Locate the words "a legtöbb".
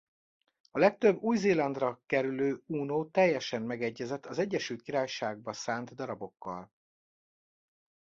0.71-1.17